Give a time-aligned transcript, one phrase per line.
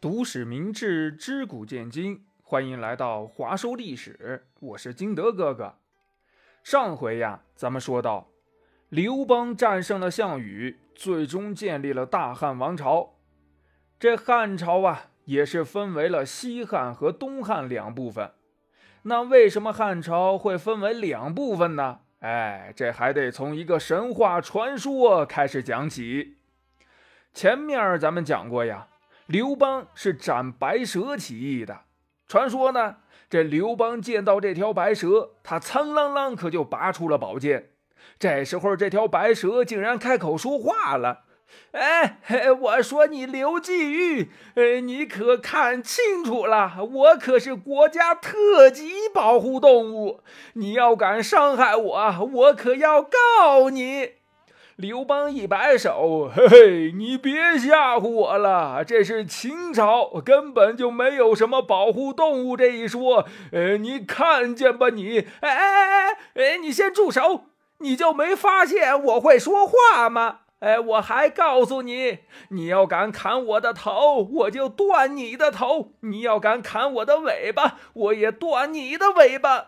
[0.00, 2.24] 读史明智，知古见今。
[2.42, 5.74] 欢迎来到华说历史，我是金德哥哥。
[6.64, 8.28] 上回呀，咱们说到，
[8.88, 13.16] 刘邦战胜了项羽，最终建立了大汉王朝。
[13.98, 18.32] 这汉朝啊，也是分为了西汉和东汉两部分。
[19.02, 22.00] 那为什么汉朝会分为两部分呢？
[22.20, 26.38] 哎，这还得从一个神话传说开始讲起。
[27.34, 28.86] 前面咱们讲过呀。
[29.30, 31.82] 刘邦是斩白蛇起义的。
[32.26, 32.96] 传说呢，
[33.28, 37.70] 这刘邦见到这条白蛇，他苍啷啷可就拔出了宝剑。
[38.18, 41.20] 这时候，这条白蛇竟然开口说话了
[41.70, 42.18] ：“哎，
[42.60, 50.24] 我说你刘季玉，呃，你可看清楚了，我可是国家特级保护动物，
[50.54, 54.14] 你要敢伤害我，我可要告你。”
[54.80, 63.26] 刘邦一摆手，嘿嘿，你别吓唬我了，这是秦朝，根本就没有什么保护动物这一说。
[63.52, 67.42] 呃，你看见吧，你，哎哎哎哎，哎，你先住手！
[67.80, 70.38] 你就没发现我会说话吗？
[70.60, 79.66] 哎，我还告诉你，你要敢砍我的头，我就断你的头；你要敢砍我的尾巴，我也断你的尾巴。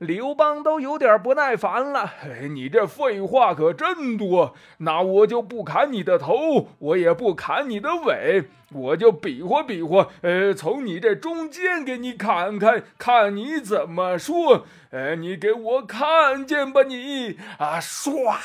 [0.00, 2.14] 刘邦都有点不耐烦了，
[2.54, 4.54] 你这废话可真多。
[4.78, 14.64] 那我就不砍你的头，我也不砍你的尾，我就比划比划，呃，从你这中间给你砍开，看你怎么说。
[14.88, 18.38] 呃，你给我看见吧，你啊，唰，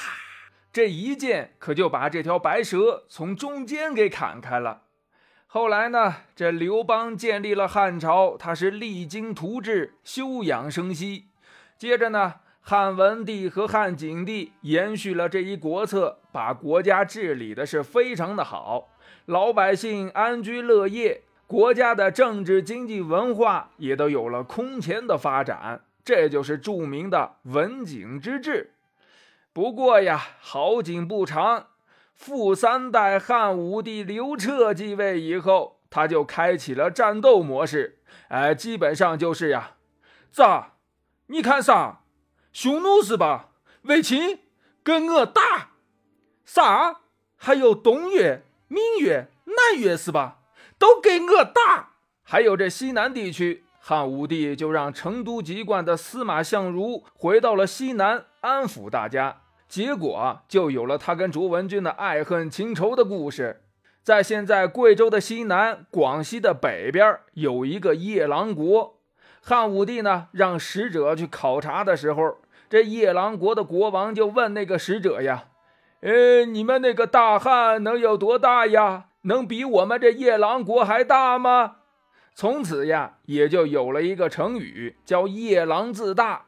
[0.73, 4.81] 这一剑可就把这条白蛇从中间给砍开了。
[5.47, 11.27] 后来呢，这刘邦建立了汉朝，他是励精图治，休养生息。
[11.77, 18.89] 接着呢，汉文帝和汉景帝延续了这一国策，把国家治理的是非常的好，
[19.25, 28.71] 老百姓安居乐业，国家的政治、经济、文化也都有了空前的发展，这就是著名的文景之治。
[29.51, 31.67] 不过呀，好景不长，
[32.13, 37.99] 富三代汉武帝刘彻继位以后，他就开启了战斗模式，
[38.29, 39.71] 哎，基本上就是呀，
[40.31, 40.74] 咋？
[41.27, 42.01] 你看啥？
[42.53, 43.49] 匈奴是吧？
[43.81, 44.39] 卫青
[44.83, 45.71] 跟我打
[46.45, 47.01] 啥？
[47.35, 50.39] 还有东越、闽越、南越是吧？
[50.77, 51.93] 都给我打！
[52.21, 63.63] 还有这西南地区，汉武帝就让成都籍贯的司马相如回到了西南安抚大家，结果就有了他跟卓文君的爱恨情仇的故事。
[64.03, 68.94] 在现在贵州的西南、广西的北边，有一个夜郎国。
[69.47, 75.49] 汉武帝呢，让使者去考察的时候，这夜郎国的国王就问那个使者呀
[76.01, 79.05] ：“呃，你们那个大汉能有多大呀？
[79.21, 81.75] 能比我们这夜郎国还大吗？”
[82.33, 86.45] 从此呀，也就有了一个成语，叫“夜郎自大”。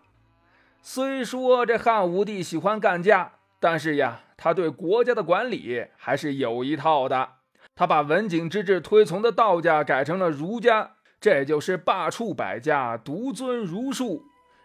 [0.82, 7.30] 虽说这汉武帝喜欢干架，但是呀，他对国家的管理还是有一套的。
[7.76, 10.94] 他把文景之治推崇的道家改成了儒家。
[11.20, 14.24] 这就是罢黜百家，独尊儒术。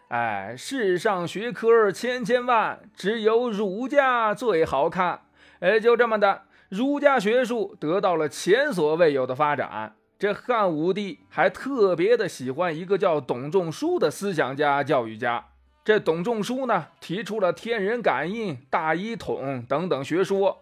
[0.08, 5.22] 哎，世上学科千千万，只有儒家最好看。
[5.60, 9.96] 哎，就这么的，儒家学术得到了前所未有的发展。
[10.18, 15.46] 这汉武帝还特别的喜欢一个叫董仲舒的思想家、教育家。
[15.82, 20.60] 这董仲舒呢，提出了天人感应、大一统等等学说。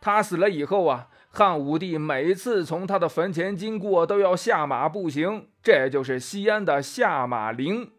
[0.00, 1.08] 他死了以后啊。
[1.34, 7.90] 汉武帝每次从他的坟前经过，都要下马步行，这就是西安的下马陵。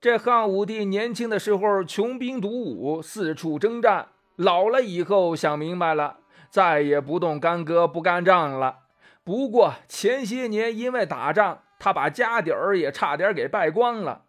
[0.00, 8.82] 这汉武帝年轻的时候穷兵黩武，四处征战；老了以后想明白了，再也不动干戈不干仗了。
[9.24, 14.22] 不过前些年因为打仗，他把家底儿也差点给败光了。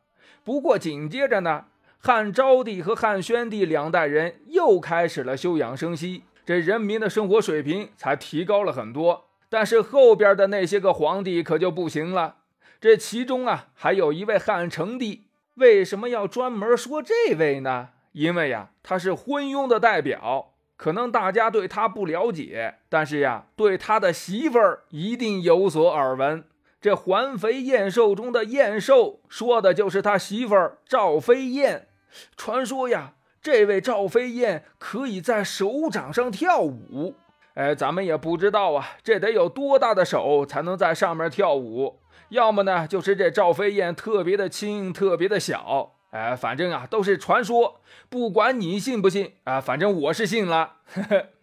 [0.44, 1.66] 不过紧接着呢，
[2.00, 6.24] 汉昭帝和汉宣帝两代人又开始了休养生息。
[6.50, 12.38] 这人民的生活水平才提高了很多，但是后边的那些个皇帝可就不行了。
[12.81, 17.90] 这其中啊，还有一位汉成帝，为什么要专门说这位呢？
[18.13, 20.54] 因为呀，他是昏庸的代表。
[20.75, 26.44] 可能大家对他不了解，但是呀，对他的媳妇儿一定有所耳闻。
[26.81, 31.90] 这环肥燕瘦中的燕瘦，说的就是他媳妇儿赵飞燕。
[32.36, 33.13] 传说呀。
[33.41, 37.15] 这位赵飞燕可以在手掌上跳舞，
[37.53, 42.00] 哎，咱们也不知道啊，这得有多大的手才能在上面跳舞？
[42.30, 50.74] 要么呢，就是这赵飞燕特别的轻，特别的小，哎，反正啊都是传说，不管你信不信啊，反正我是信了。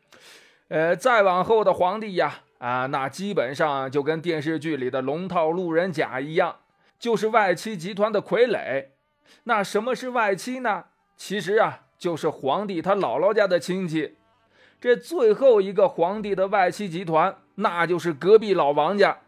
[0.69, 6.57] 呃，再往后的皇帝呀，啊，那基本上就跟电视剧里的龙套路人甲一样，
[6.99, 8.89] 就是外戚集团的傀儡。
[9.45, 10.85] 那什么是外戚呢？
[11.17, 14.17] 其实啊，就是皇帝他姥姥家的亲戚。
[14.81, 19.19] 这最后一个皇帝的外戚集团，那就是隔壁老王家，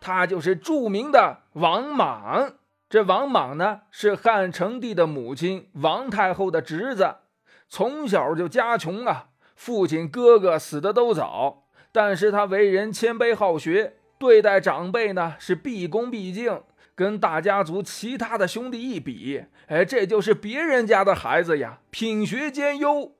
[0.00, 2.52] 他就是著名的王莽。
[2.88, 7.16] 这王莽呢，是汉成帝的母亲王太后的侄子，
[7.68, 16.60] 从小就家穷啊，父亲哥哥死的都早，但是他为人谦卑好学，对待长辈呢是毕恭毕敬，
[16.94, 23.12] 跟大家族其他的兄弟一比，哎，这就是别人家的孩子呀，品学兼优。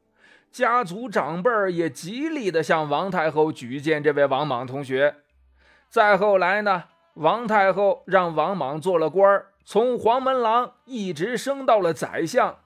[0.51, 5.17] 家族长辈也极力的向王太后举荐这位王莽同学。
[5.89, 6.85] 再后来呢，
[7.15, 9.45] 王太后让王莽做了官。
[9.65, 12.57] 从黄门郎一直升到了宰相，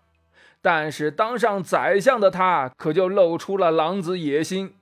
[0.63, 4.75] 但是当上宰相的他可就露出了狼子野心，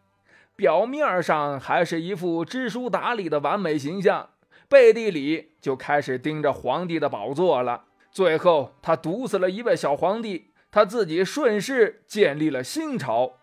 [0.55, 4.29] 表面上还是一副知书达理的完美形象，
[4.73, 7.85] 背地里就开始盯着皇帝的宝座了。
[8.11, 13.35] 最后，他毒死了一位小皇帝，他自己顺势建立了新朝。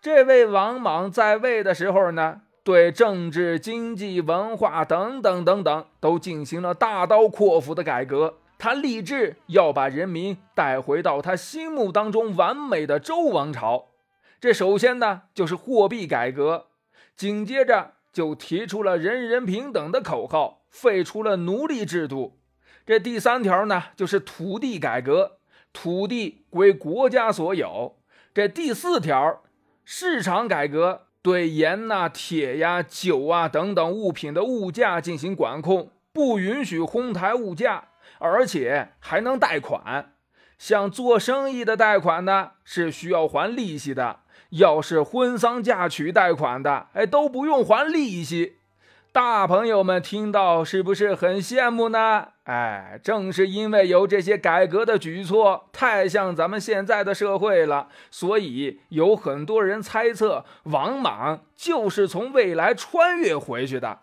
[0.00, 2.40] 这位王莽在位的时候呢？
[2.64, 8.38] 对政治、经济、文化等等等等都进行了大刀阔斧的改革。
[8.58, 13.90] 他立志要把人民带回到他心目当中完美的周王朝。
[14.40, 16.66] 这首先呢就是货币改革，
[17.16, 22.38] 紧接着就提出了人人平等的口号，废除了奴隶制度。
[22.84, 25.38] 这第三条呢就是土地改革，
[25.72, 27.98] 土地归国家所有。
[28.32, 29.42] 这第四条
[29.84, 31.02] 市场改革。
[31.22, 37.88] 对盐呐、铁呀、酒啊等等物品的物价进行管控，不允许哄抬物价，
[38.20, 40.12] 而且还能贷款。
[40.56, 44.20] 像做生意的贷款呢，是需要还利息的；
[44.50, 48.58] 要是婚丧嫁娶贷款的，哎，都不用还利息。
[49.16, 52.28] 大朋友们听到是不是很羡慕呢？
[52.44, 64.00] 哎，正是因为有这些改革的举措，太像咱们现在的社会了，所以有很多人猜测王莽就是从未来穿越回去的。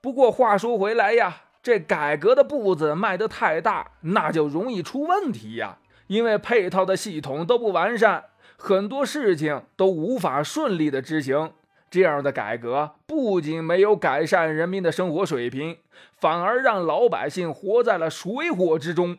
[0.00, 11.50] 不过话说回来呀，这改革的步子迈得太大，那就容易出问题呀，因为配套的系统都不完善，很多事情都无法顺利的执行。
[11.94, 15.78] 这样的改革不仅没有改善人民的生活水平，
[16.18, 19.16] 反而让老百姓活在了水火之中。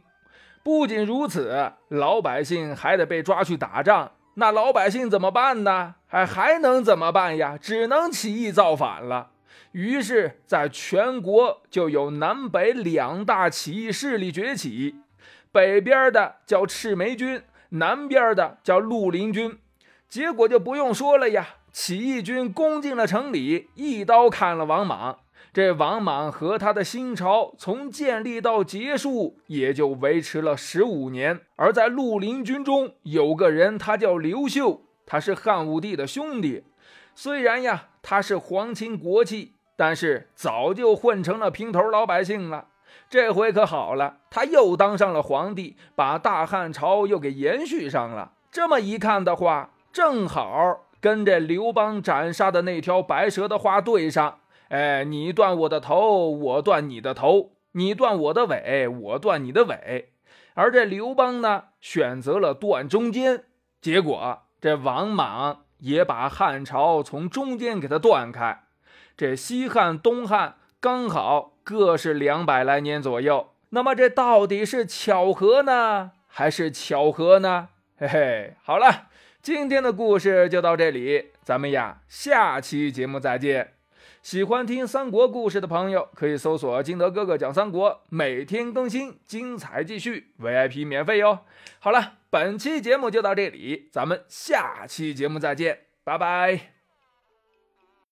[0.61, 4.11] 不仅如此，老百姓还得被抓去打仗。
[4.33, 5.95] 那老百姓怎么办呢？
[6.05, 7.57] 还还能怎么办呀？
[7.57, 9.29] 只能起义造反了。
[9.71, 14.95] 于是，在全国就有南北两大起义势力崛起，
[15.49, 19.57] 北边的叫赤眉军，南边的叫绿林军。
[20.09, 21.47] 结果就不用说了呀。
[21.77, 25.17] 起义军攻进了城里，一刀砍了王莽。
[25.51, 31.41] 这王莽和他的新朝从建立到结束，也就维持了十五年。
[31.57, 36.63] 而在绿林军中有个人，他叫刘秀，他是汉武帝的兄弟。
[37.13, 42.69] 虽然呀，他是皇亲国戚，但是早就混成了平头老百姓了。
[43.09, 48.31] 这回可好了，他又当上了皇帝，把大汉朝又给延续上了。
[48.49, 50.79] 这么一看的话，正好。
[51.05, 60.13] 跟这刘邦斩杀的那条白蛇的话对上，哎，你断我的头，我断你的头；你断我的尾，我断你的尾。
[60.55, 63.43] 而这刘邦呢，选择了断中间，
[63.79, 68.63] 结果这王莽也把汉朝从中间给他断开。
[69.15, 73.49] 这西汉、东汉刚好各是两百来年左右。
[73.69, 77.67] 那么这到底是巧合呢，还是巧合呢？
[77.95, 79.09] 嘿嘿，好了。
[79.45, 83.73] 今天的故事就到这里，咱们呀下期节目再见。
[84.23, 91.41] 喜欢听三国故事的朋友，可以搜索“金德哥哥讲三国”，每天更新，精彩继续，VIP 免费哟。
[91.77, 96.74] 好了，本期节目就到这里，咱们下期节目再见，拜拜。